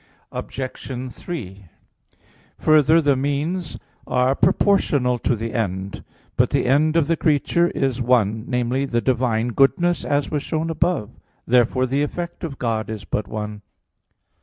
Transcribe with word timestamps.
Obj. 0.31 1.11
3: 1.13 1.65
Further, 2.57 3.01
the 3.01 3.15
means 3.15 3.77
are 4.07 4.33
proportional 4.33 5.19
to 5.19 5.35
the 5.35 5.53
end. 5.53 6.03
But 6.35 6.49
the 6.49 6.65
end 6.65 6.95
of 6.97 7.05
the 7.05 7.15
creation 7.15 7.69
is 7.75 8.01
one 8.01 8.45
viz. 8.49 8.91
the 8.93 9.01
divine 9.01 9.49
goodness, 9.49 10.03
as 10.03 10.31
was 10.31 10.41
shown 10.41 10.71
above 10.71 11.11
(Q. 11.11 11.17
44, 11.19 11.21
A. 11.21 11.37
4). 11.45 11.51
Therefore 11.51 11.85
the 11.85 12.01
effect 12.01 12.43
of 12.43 12.57
God 12.57 12.89
is 12.89 13.05
but 13.05 13.27
one. 13.27 13.61